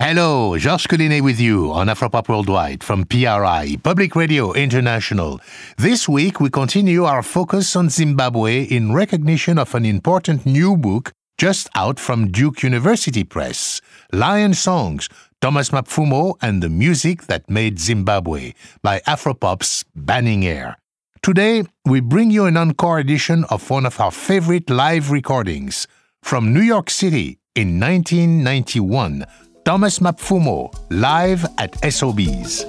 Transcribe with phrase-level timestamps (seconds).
[0.00, 5.40] Hello, Georges Collinet with you on Afropop Worldwide from PRI, Public Radio International.
[5.76, 11.10] This week we continue our focus on Zimbabwe in recognition of an important new book
[11.36, 13.80] just out from Duke University Press,
[14.12, 15.08] Lion Songs,
[15.40, 20.76] Thomas Mapfumo and the Music That Made Zimbabwe by Afropop's Banning Eyre.
[21.22, 25.88] Today, we bring you an encore edition of one of our favorite live recordings
[26.22, 29.26] from New York City in 1991
[29.68, 32.64] Thomas Mapfumo, live at SOBs.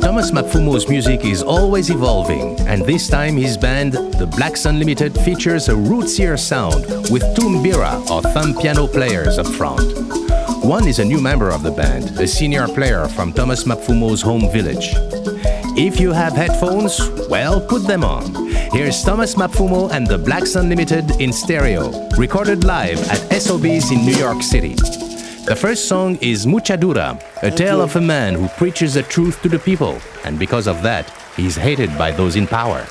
[0.00, 5.68] Thomas Mapfumo's music is always evolving, and this time his band, the Blacks Unlimited, features
[5.68, 9.82] a rootsier sound with two mbira or thumb piano players up front.
[10.64, 14.50] One is a new member of the band, a senior player from Thomas Mapfumo's home
[14.50, 14.94] village.
[15.78, 16.98] If you have headphones,
[17.28, 18.34] well, put them on.
[18.72, 24.16] Here's Thomas Mapfumo and the Blacks Unlimited in stereo, recorded live at SOBs in New
[24.16, 24.72] York City.
[25.44, 29.50] The first song is Muchadura, a tale of a man who preaches the truth to
[29.50, 32.86] the people, and because of that, he's hated by those in power.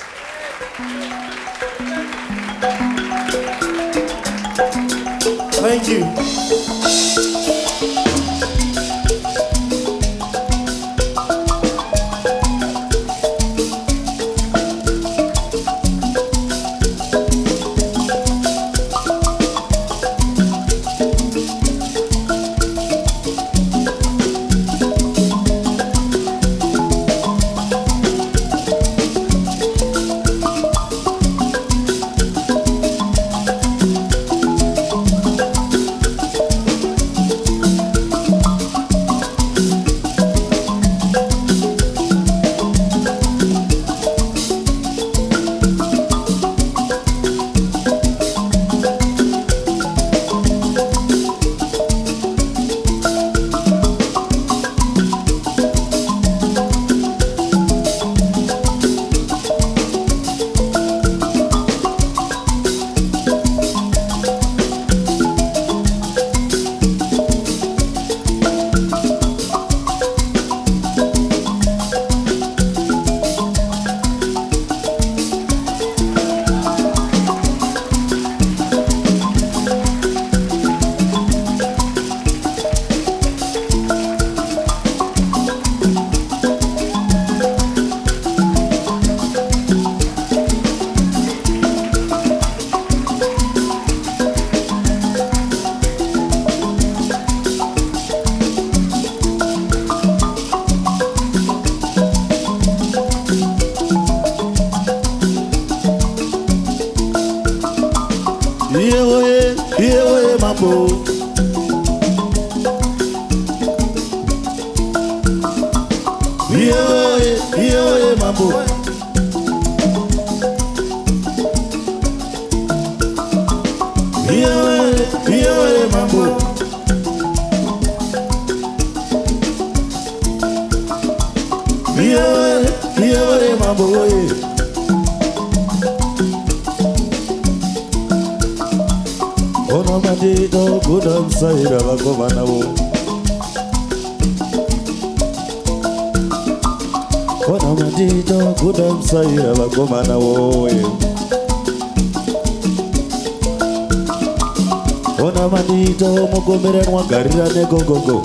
[156.32, 158.22] Mugomere mwagarira negogogo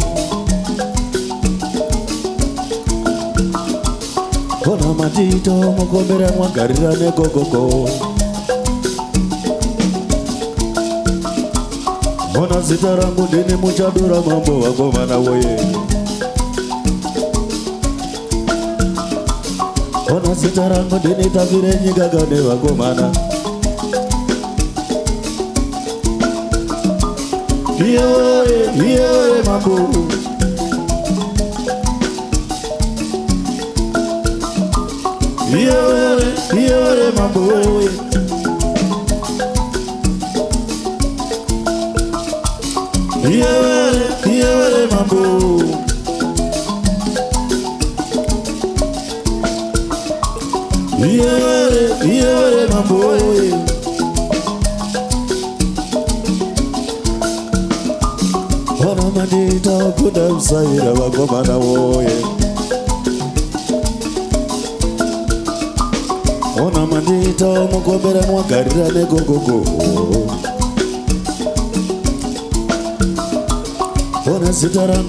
[4.72, 7.90] ona matito mugomere mwagarira negogogo
[12.42, 15.58] ona zita rangu ndini muchadura mambo vakomana woye
[20.10, 23.06] ona zita rangu ndinitapire nyika kane vakomana
[27.86, 29.76] iyewoye iyewoye mambo
[35.58, 36.28] iyewoye
[36.59, 37.42] iyewoye mambo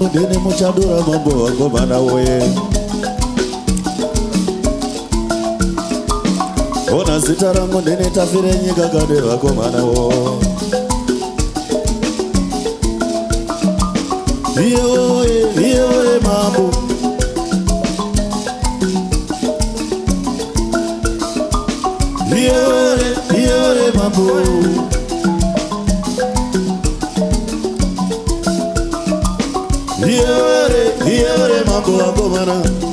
[0.03, 2.43] mugeni muchadura mambo wakomana woye?
[6.99, 10.13] Ona zita rangu ndini tafire nyika kade vakomana wo
[14.65, 16.69] iyewoye iyewoye mambo.
[22.37, 23.07] Iyewoye
[23.37, 24.23] iyewoye mambo.
[31.73, 32.92] uma boa boa não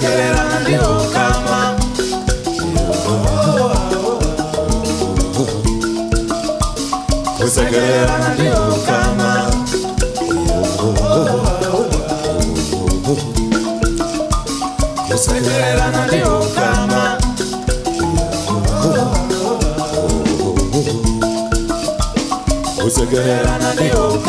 [0.00, 1.58] tetekerera ndihukama
[7.38, 9.30] kusekerera ndihukama
[15.08, 17.02] kusekerera ndihukama
[22.82, 24.27] kusekerera ndihukama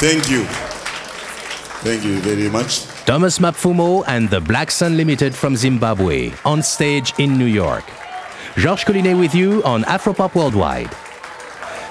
[0.00, 0.44] Thank you.
[1.84, 2.86] Thank you very much.
[3.04, 7.84] Thomas Mapfumo and the Blacks Unlimited from Zimbabwe on stage in New York.
[8.56, 10.90] Georges Collinet with you on Afropop Worldwide.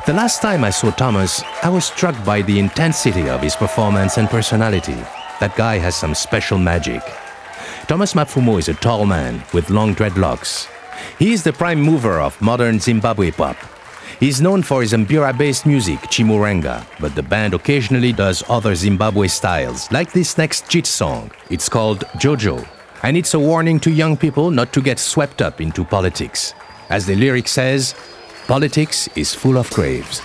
[0.08, 4.18] The last time I saw Thomas, I was struck by the intensity of his performance
[4.18, 4.98] and personality.
[5.40, 7.04] That guy has some special magic.
[7.88, 10.68] Thomas Mapfumo is a tall man with long dreadlocks.
[11.20, 13.58] He is the prime mover of modern Zimbabwe pop.
[14.20, 19.28] He's known for his Mbira based music, Chimurenga, but the band occasionally does other Zimbabwe
[19.28, 21.32] styles, like this next JIT song.
[21.50, 22.68] It's called Jojo,
[23.04, 26.54] and it's a warning to young people not to get swept up into politics.
[26.90, 27.96] As the lyric says,
[28.48, 30.22] politics is full of graves.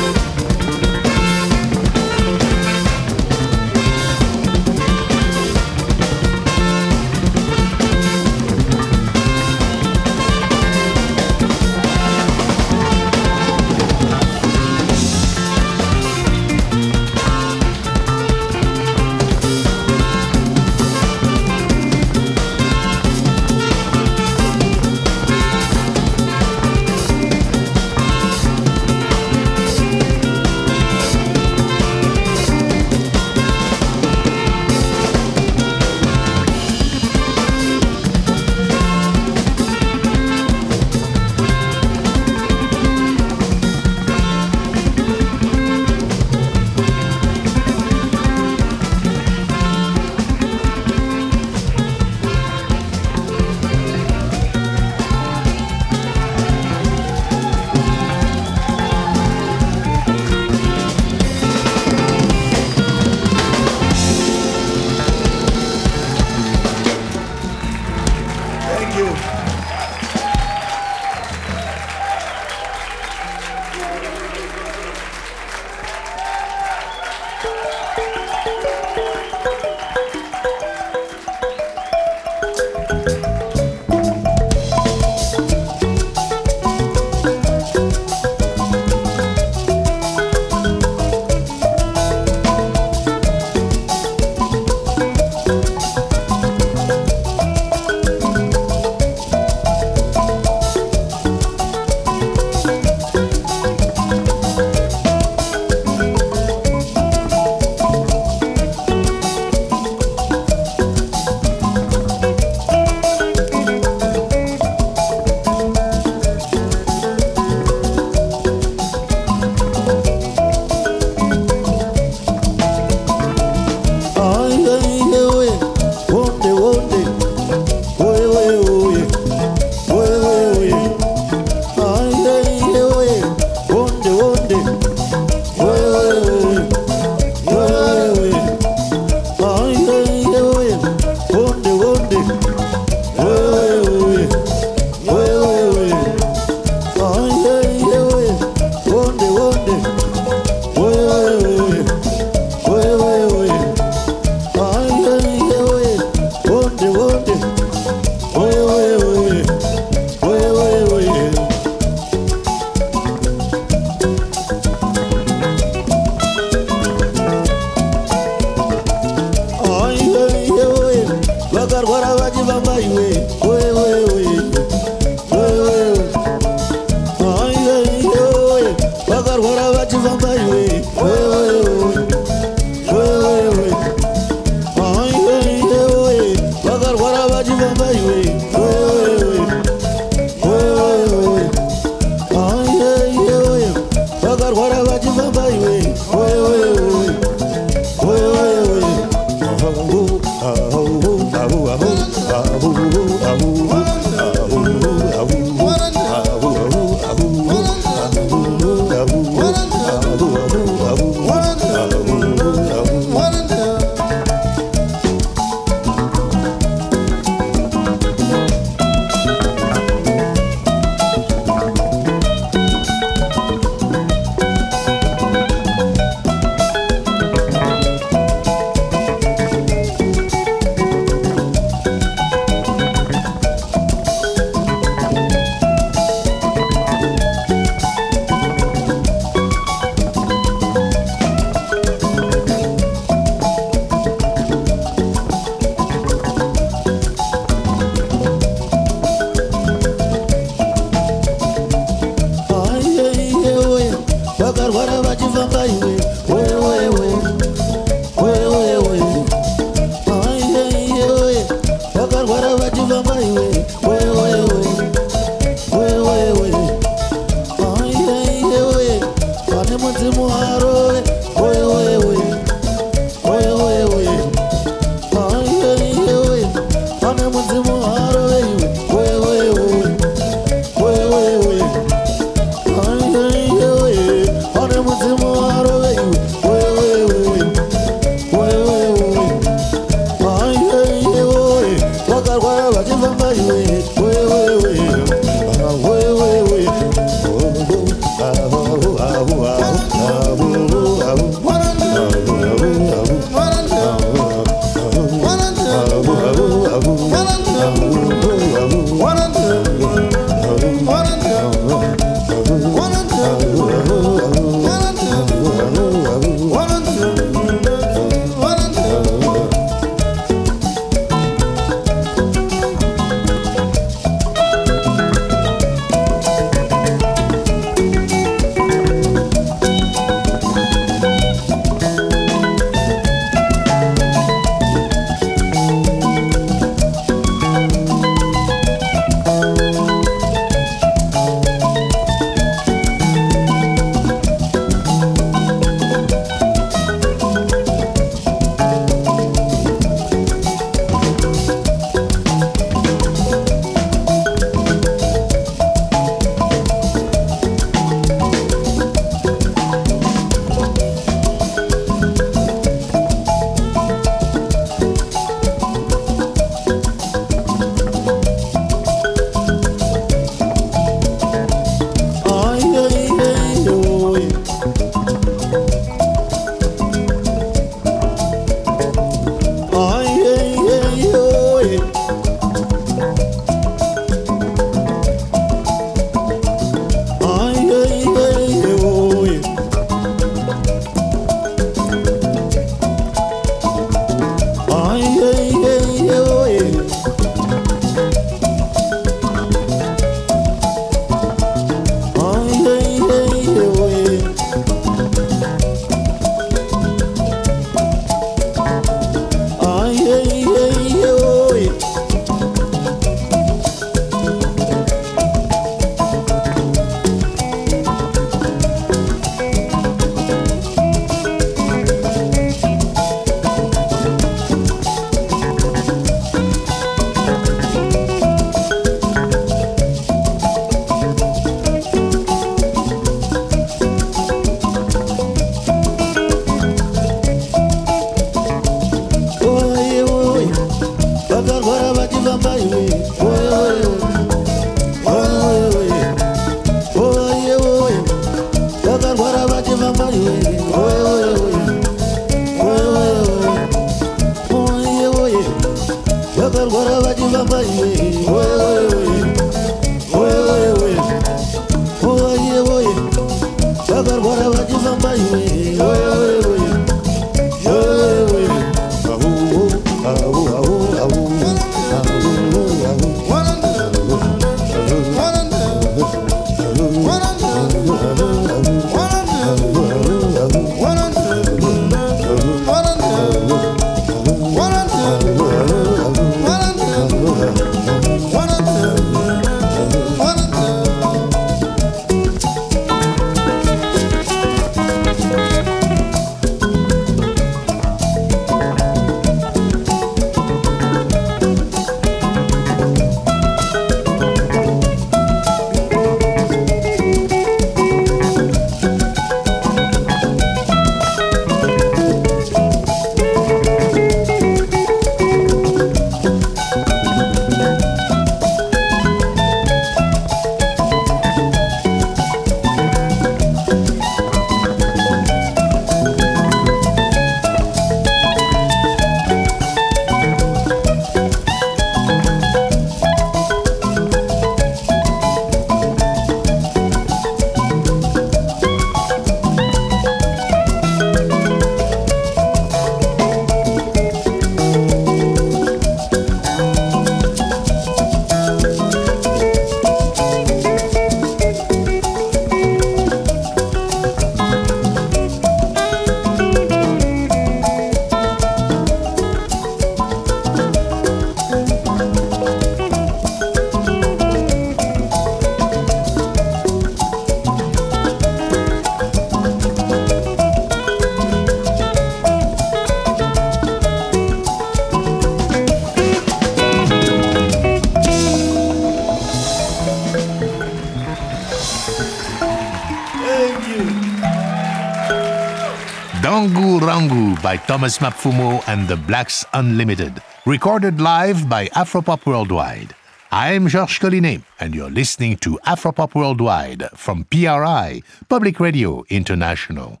[587.81, 592.93] Thomas Mapfumo and the Blacks Unlimited, recorded live by Afropop Worldwide.
[593.31, 600.00] I'm Georges Collinet, and you're listening to Afropop Worldwide from PRI, Public Radio International.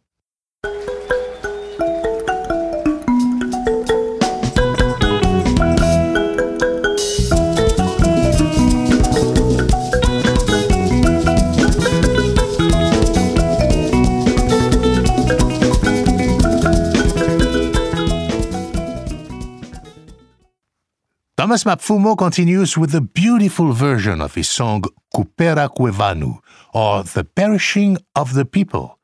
[21.41, 26.37] Thomas Mapfumo continues with a beautiful version of his song Kupera Kwevanu,
[26.71, 28.99] or The Perishing of the People.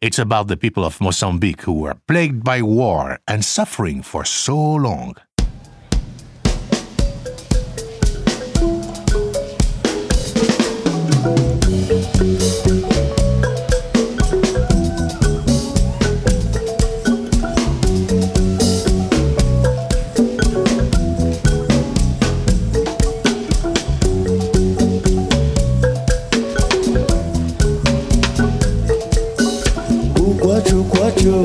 [0.00, 4.56] It's about the people of Mozambique who were plagued by war and suffering for so
[4.56, 5.16] long.
[31.24, 31.42] beijo.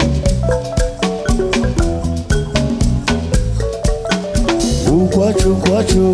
[4.92, 6.14] O quatro, quatro.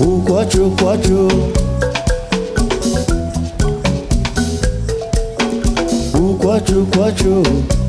[0.00, 1.28] O quatro, quatro.
[6.14, 7.79] O quatro, quatro.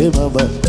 [0.00, 0.59] Give a.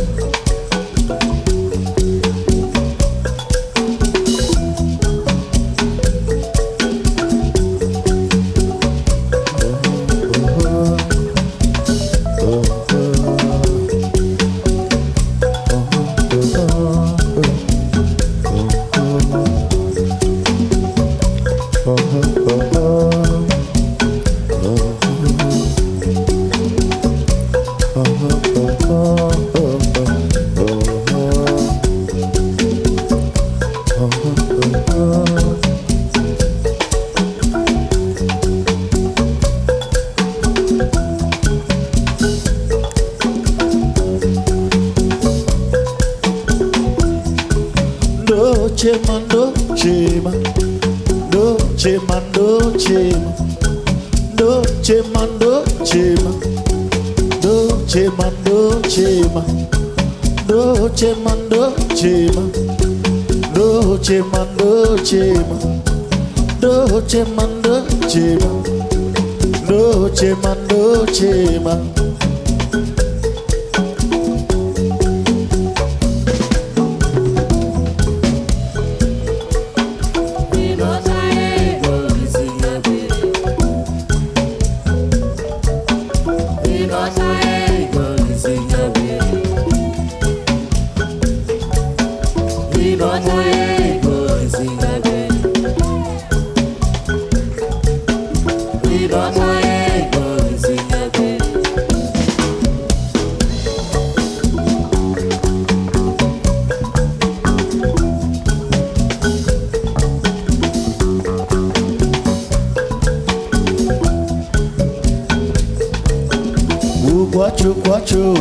[117.52, 118.34] quatro, quatro.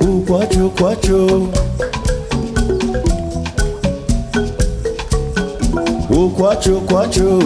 [0.00, 1.50] O quatro, quatro.
[6.10, 7.38] O quatro, quatro.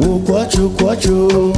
[0.00, 1.52] O quatro, quatro.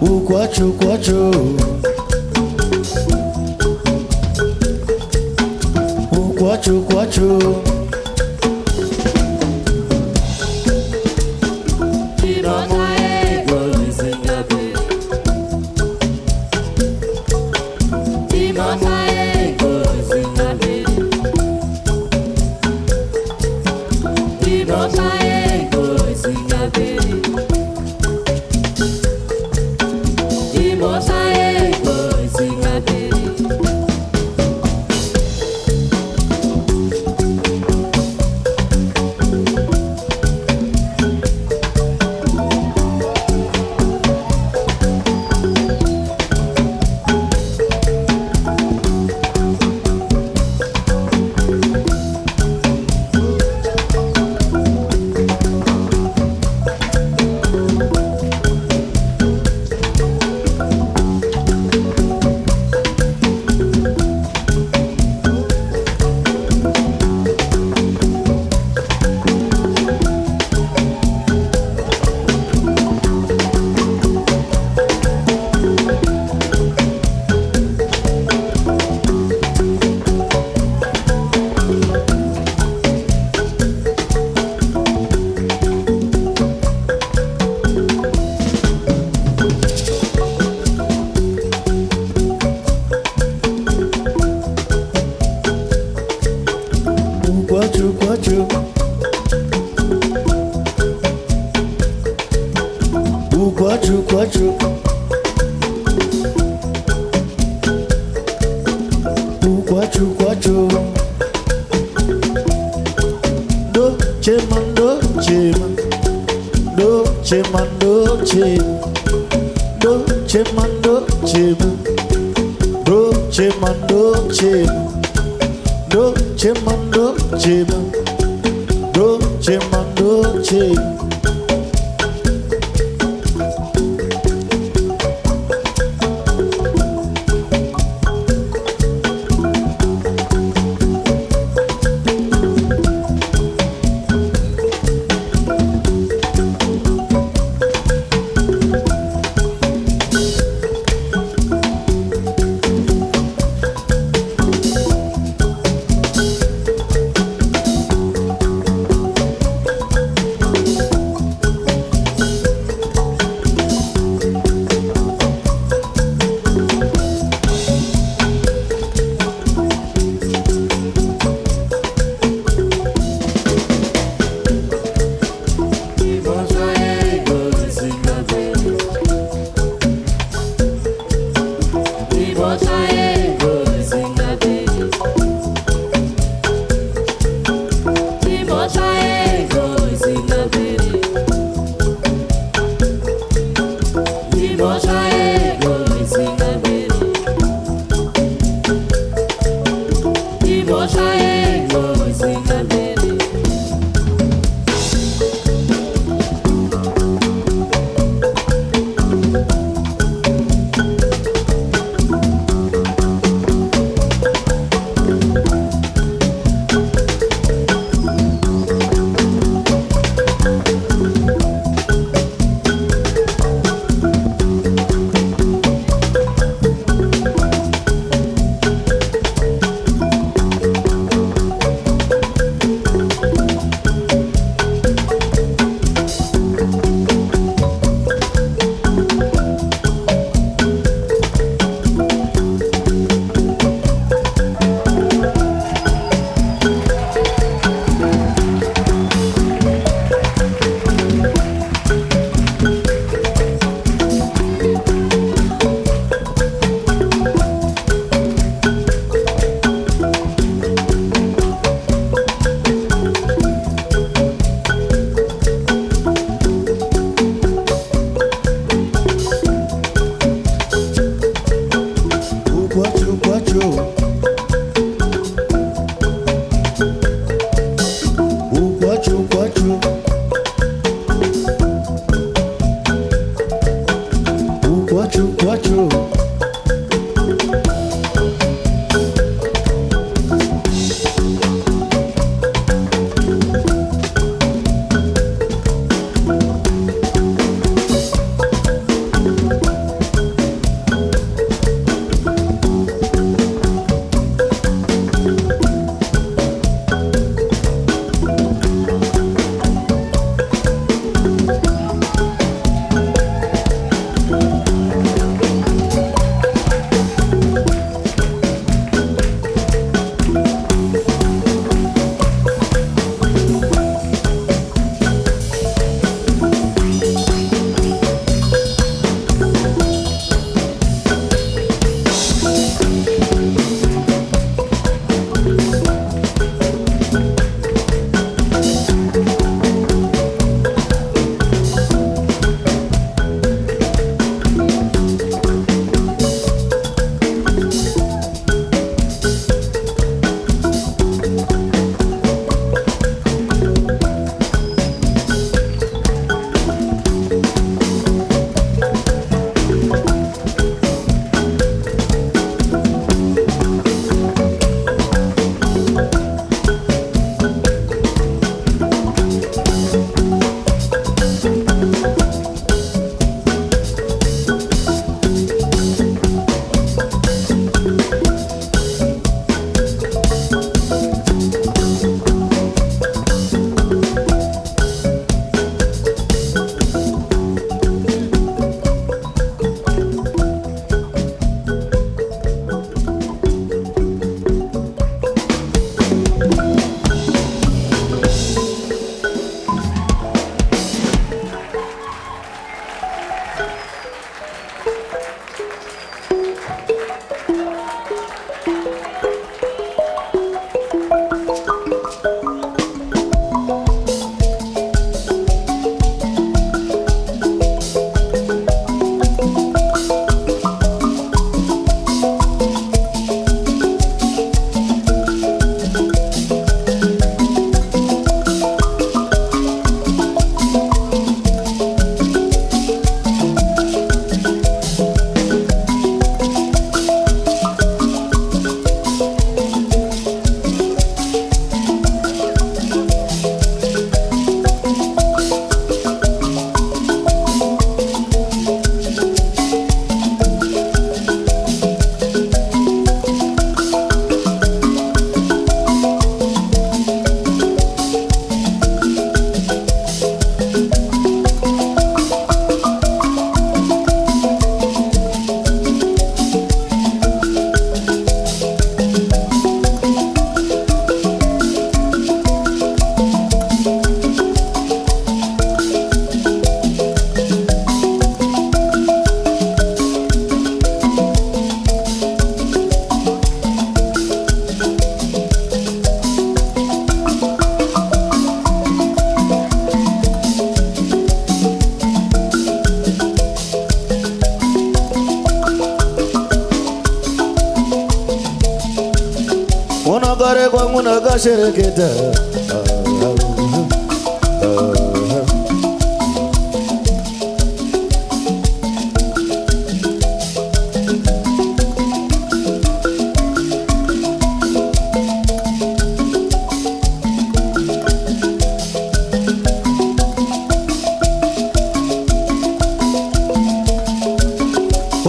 [0.00, 1.77] O quatro, quatro.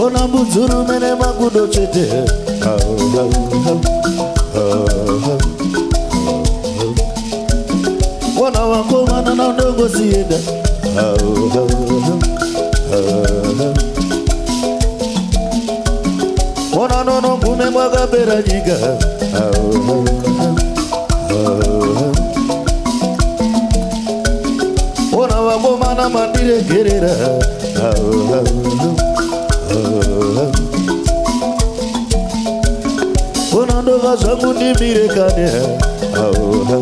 [0.00, 2.04] mbona mbudzurume nemagudo chete.
[8.40, 10.36] Wana wakomana na ndongosiyenda
[16.78, 18.76] wana nonongume mwakapera nyika.
[25.12, 27.14] Wana vakomana mandiregerera.
[34.10, 35.50] Ona ndova zvangu ndimire kane
[36.18, 36.80] ona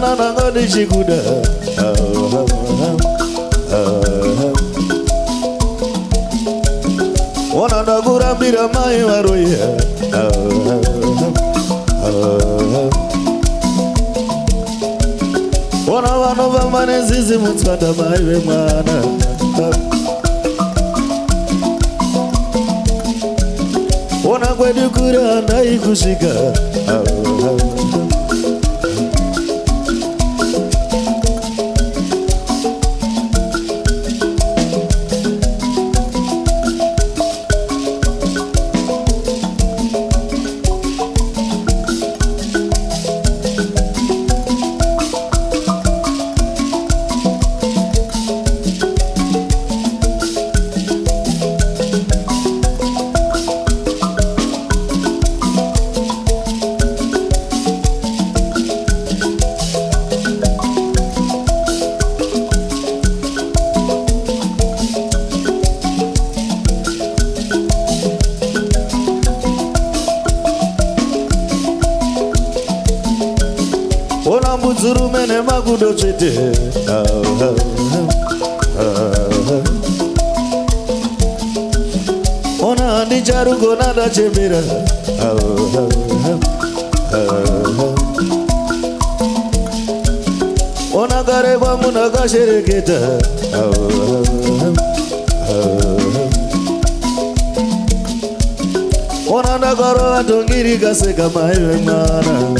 [0.00, 1.18] na na na de jiguda
[7.54, 9.66] ona na gura mira mai varoya
[15.88, 18.96] ona vano vamane zizi mutsvada mai vemwana.
[24.32, 26.32] Ona kwedu kuri handai kusvika
[84.14, 84.60] chemera
[90.94, 92.98] ona kare kwangu nakashereketa
[99.30, 102.53] ona ndakarova tongirikaseka maive mwana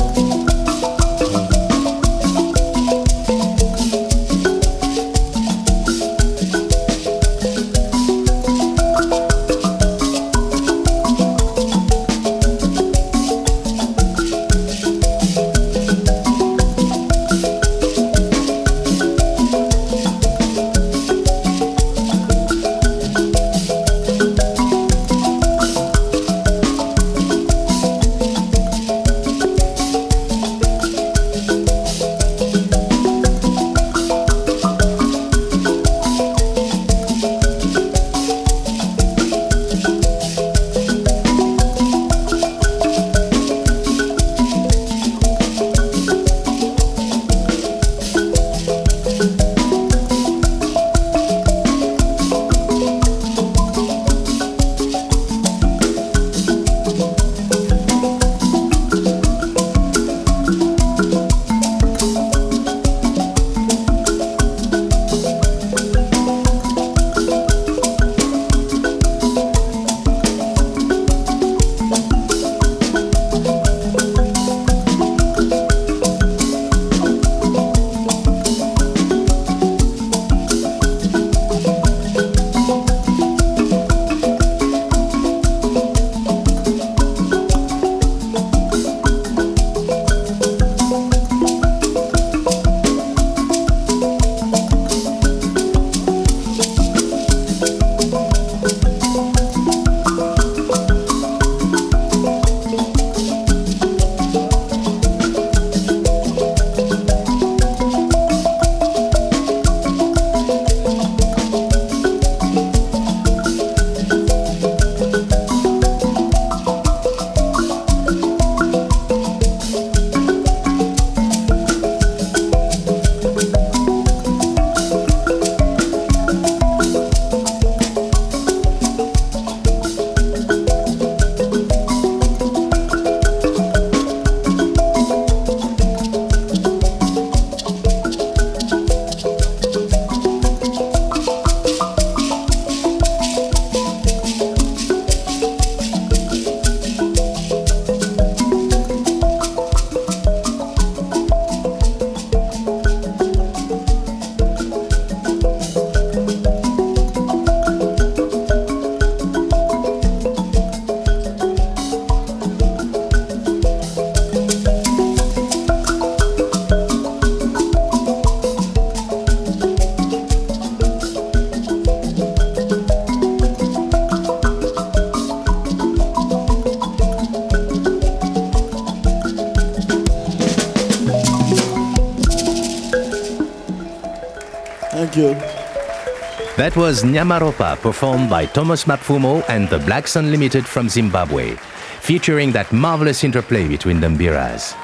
[186.75, 191.55] That was Nyamaropa, performed by Thomas Mapfumo and the Blacks Unlimited from Zimbabwe,
[192.01, 194.75] featuring that marvelous interplay between the mbiras.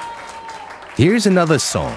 [0.95, 1.93] Here's another song.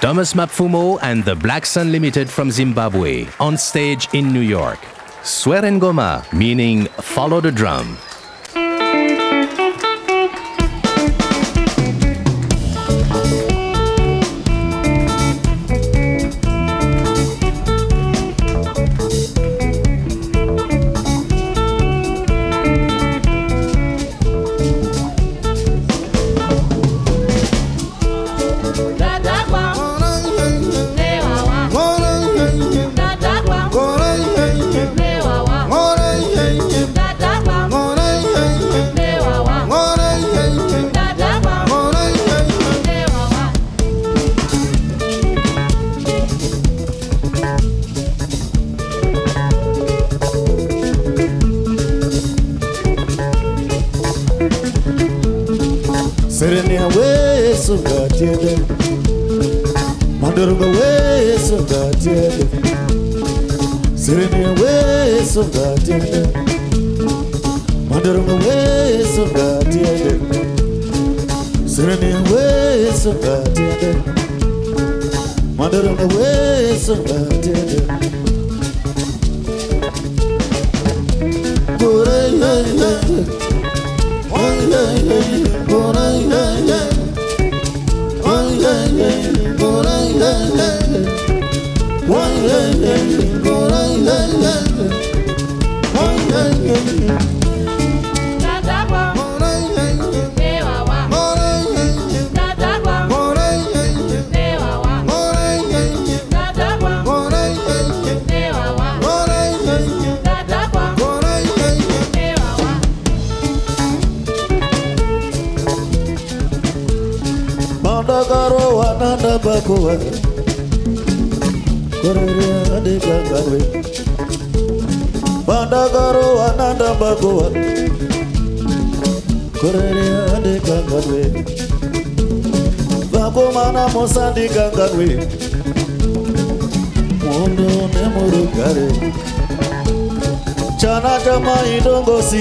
[0.00, 4.80] Thomas Mapfumo and the Blacks Unlimited from Zimbabwe on stage in New York.
[5.22, 7.96] Swerengoma, meaning follow the drum.
[65.34, 66.21] Weso the Mandoronga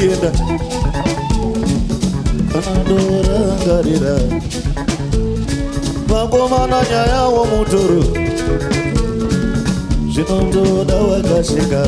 [0.02, 0.32] idongo sienda
[2.52, 4.16] Kanadora ngarira
[6.08, 8.04] vakomana nyaya womutoro
[10.14, 11.84] zvinondoda wakasheka.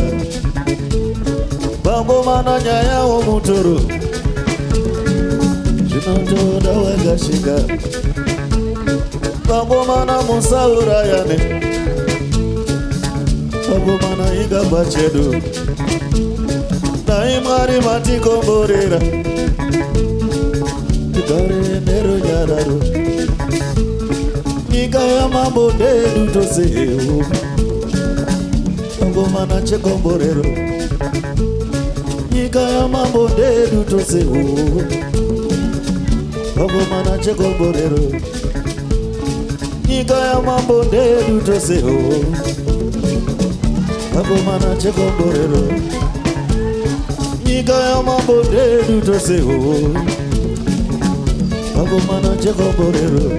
[1.83, 3.77] Vakomana nyaya womutoro
[5.89, 7.55] zvinondoda wakasheka.
[9.49, 11.37] Vakomana musaurayane
[13.69, 15.35] vakomana igamba chedu
[17.13, 18.99] dai mwari matikomborera
[21.13, 22.77] tigare nerunyararo
[24.71, 27.23] nyika yamambo ndedu tosewo
[29.05, 30.45] ngomana chekomborero
[32.31, 34.37] nyika yamambo ndedu tosewo
[36.57, 37.99] ngomana chekomborero
[39.87, 41.93] nyika yamambo ndedu tosewo
[44.15, 45.61] ngomana chekomborero
[47.53, 49.77] Nigaya mabore duto sego
[51.75, 53.29] Babo mana jeko borero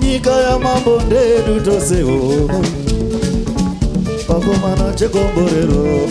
[0.00, 2.48] Nigaya mabore duto sego
[4.28, 6.08] Babo mana jeko borero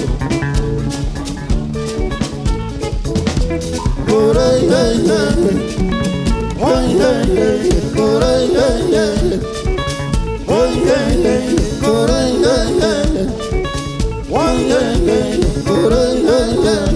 [4.05, 5.21] Bore ye ye
[6.61, 7.49] Oh ye ye
[7.97, 9.05] Bore ye ye
[10.47, 11.35] Oh ye ye
[11.81, 12.56] Bore ye
[16.47, 16.91] yeah,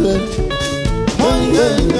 [1.51, 1.90] yeah.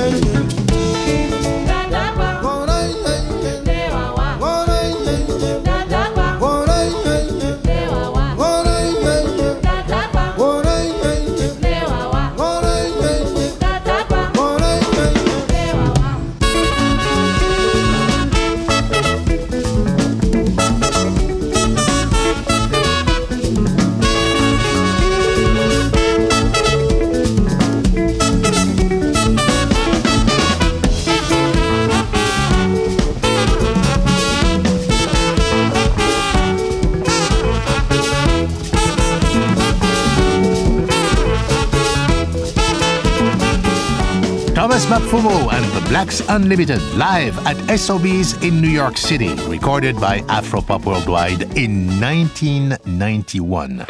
[45.11, 50.85] Mapfumo and the Blacks Unlimited live at SOBs in New York City, recorded by Afropop
[50.85, 53.85] Worldwide in 1991.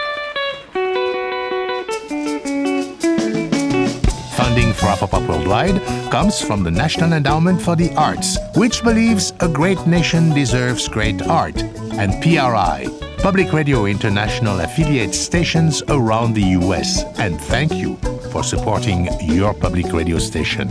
[4.34, 9.48] Funding for Afropop Worldwide comes from the National Endowment for the Arts, which believes a
[9.48, 11.62] great nation deserves great art,
[12.02, 12.88] and PRI,
[13.20, 17.04] Public Radio International affiliate stations around the US.
[17.20, 17.98] And thank you
[18.32, 20.68] for supporting your public radio station.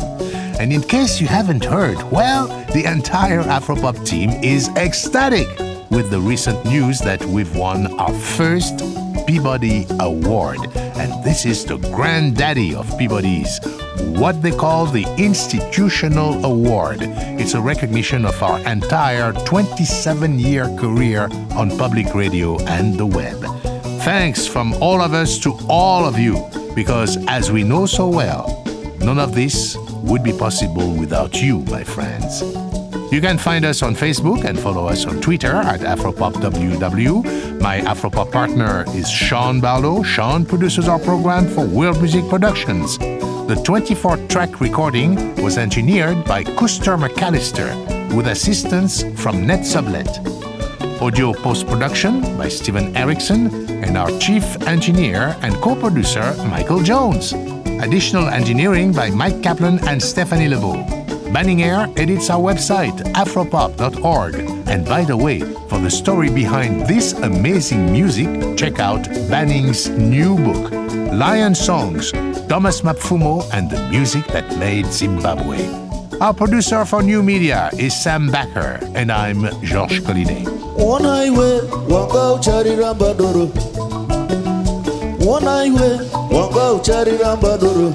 [0.61, 5.49] And in case you haven't heard, well, the entire Afropop team is ecstatic
[5.89, 8.81] with the recent news that we've won our first
[9.27, 10.59] Peabody Award.
[10.77, 13.59] And this is the granddaddy of Peabody's,
[14.19, 16.99] what they call the Institutional Award.
[17.01, 23.43] It's a recognition of our entire 27 year career on public radio and the web.
[24.03, 28.63] Thanks from all of us to all of you, because as we know so well,
[28.99, 32.43] none of this would be possible without you, my friends.
[33.13, 37.61] You can find us on Facebook and follow us on Twitter at AfropopWW.
[37.61, 40.05] My Afropop partner is Sean Barlow.
[40.05, 42.99] Sean produces our program for World Music Productions.
[42.99, 47.75] The 24 track recording was engineered by Custer McAllister
[48.15, 50.07] with assistance from Net Sublet.
[51.03, 53.49] Audio post production by Steven Erickson
[53.83, 57.35] and our chief engineer and co producer Michael Jones.
[57.83, 60.85] Additional engineering by Mike Kaplan and Stephanie Lebeau.
[61.33, 64.35] Banning Eyre edits our website, afropop.org.
[64.69, 70.37] And by the way, for the story behind this amazing music, check out Banning's new
[70.37, 70.73] book,
[71.13, 72.13] Lion Songs
[72.51, 75.65] Thomas Mapfumo and the Music That Made Zimbabwe.
[76.21, 80.47] Our producer for new media is Sam Backer, and I'm Georges Collinet.
[85.29, 86.01] Ona iwe
[86.33, 87.93] wanga uchariramba doro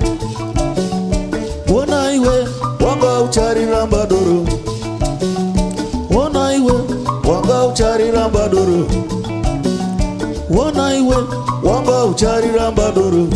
[1.78, 2.48] Ona iwe
[2.86, 4.46] wanga uchariramba doro
[6.22, 6.74] Ona iwe
[7.30, 8.88] wanga uchariramba doro
[10.60, 11.16] Ona iwe
[11.64, 13.28] wanga uchariramba doro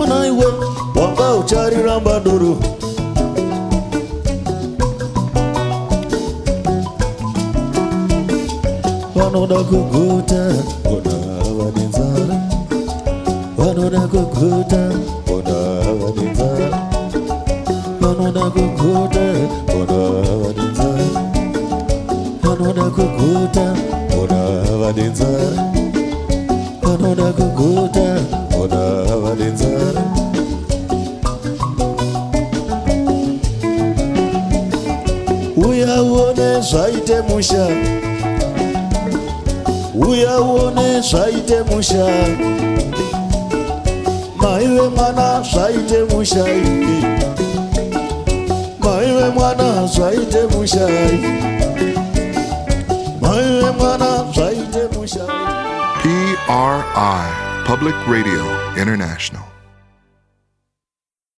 [0.00, 0.46] Ona iwe
[0.96, 2.56] wanga uchariramba doro
[9.14, 10.42] vanoda kuguta
[13.74, 14.88] vanoda kugota
[15.26, 15.58] bona
[16.00, 16.48] vanenza.
[18.00, 19.24] vanoda kugota
[19.66, 19.98] bona
[20.42, 20.90] vanenza.
[22.42, 23.66] vanoda kugota
[24.14, 24.40] bona
[24.80, 25.30] vanenza.
[26.82, 28.06] vanoda kugota
[28.52, 28.82] bona
[29.22, 30.02] vanenzara
[35.56, 37.66] uya uone zvaite musha.
[39.94, 42.73] Uya uone zvaite musha.
[44.74, 46.44] Maiwe mwana zvaite musha
[48.80, 50.86] maiwe mwana zvaite musha
[53.20, 55.24] maiwe mwana zvaite musha
[56.02, 57.22] PRI,
[57.66, 58.42] Public Radio
[58.76, 59.53] International.